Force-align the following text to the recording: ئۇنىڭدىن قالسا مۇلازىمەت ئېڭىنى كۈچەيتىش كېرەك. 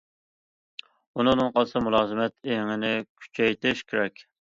ئۇنىڭدىن 1.17 1.53
قالسا 1.59 1.83
مۇلازىمەت 1.89 2.37
ئېڭىنى 2.53 2.93
كۈچەيتىش 3.15 3.89
كېرەك. 3.93 4.31